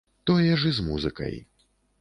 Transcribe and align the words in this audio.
Тое 0.29 0.55
ж 0.61 0.71
і 0.71 0.73
з 0.79 0.87
музыкай. 0.87 1.39